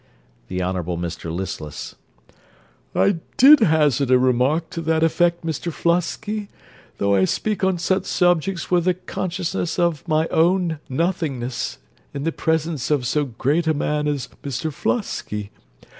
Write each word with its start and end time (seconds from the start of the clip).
THE 0.47 0.63
HONOURABLE 0.63 0.97
MR 0.97 1.31
LISTLESS 1.31 1.93
I 2.95 3.17
did 3.37 3.59
hazard 3.59 4.09
a 4.09 4.17
remark 4.17 4.71
to 4.71 4.81
that 4.81 5.03
effect, 5.03 5.45
Mr 5.45 5.71
Flosky, 5.71 6.47
though 6.97 7.13
I 7.13 7.25
speak 7.25 7.63
on 7.63 7.77
such 7.77 8.05
subjects 8.05 8.71
with 8.71 8.87
a 8.87 8.95
consciousness 8.95 9.77
of 9.77 10.07
my 10.07 10.27
own 10.29 10.79
nothingness, 10.89 11.77
in 12.15 12.23
the 12.23 12.31
presence 12.31 12.89
of 12.89 13.05
so 13.05 13.25
great 13.25 13.67
a 13.67 13.75
man 13.75 14.07
as 14.07 14.27
Mr 14.41 14.73
Flosky. 14.73 15.51